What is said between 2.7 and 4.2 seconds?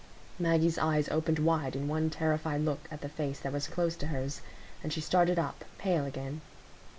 at the face that was close to